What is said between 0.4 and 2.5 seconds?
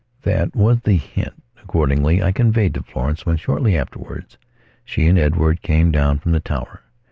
was the hint that, accordingly, I